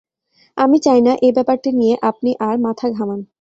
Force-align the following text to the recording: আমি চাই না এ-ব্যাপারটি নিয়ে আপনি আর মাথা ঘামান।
আমি 0.57 0.77
চাই 0.79 0.99
না 1.01 1.13
এ-ব্যাপারটি 1.21 1.69
নিয়ে 1.71 1.95
আপনি 2.01 2.29
আর 2.39 2.55
মাথা 2.59 2.87
ঘামান। 2.89 3.19